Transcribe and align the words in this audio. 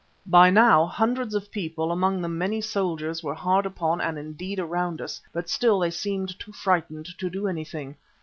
By 0.25 0.49
now 0.49 0.87
hundreds 0.87 1.35
of 1.35 1.51
people, 1.51 1.91
among 1.91 2.23
them 2.23 2.35
many 2.35 2.59
soldiers 2.59 3.21
were 3.21 3.35
hard 3.35 3.67
upon 3.67 4.01
and 4.01 4.17
indeed 4.17 4.59
around 4.59 4.99
us, 4.99 5.21
but 5.31 5.47
still 5.47 5.77
they 5.77 5.91
seemed 5.91 6.39
too 6.39 6.51
frightened 6.53 7.07
to 7.19 7.29
do 7.29 7.47
anything. 7.47 7.95